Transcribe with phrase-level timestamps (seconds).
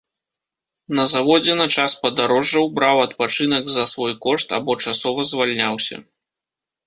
[0.99, 5.97] На заводзе на час падарожжаў браў адпачынак за свой кошт або часова звальняўся.